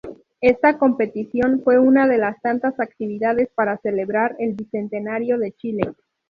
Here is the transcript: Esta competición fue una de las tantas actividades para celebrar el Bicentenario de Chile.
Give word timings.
Esta 0.41 0.79
competición 0.79 1.61
fue 1.63 1.77
una 1.77 2.07
de 2.07 2.17
las 2.17 2.41
tantas 2.41 2.79
actividades 2.79 3.49
para 3.53 3.77
celebrar 3.77 4.35
el 4.39 4.53
Bicentenario 4.55 5.37
de 5.37 5.51
Chile. 5.51 5.93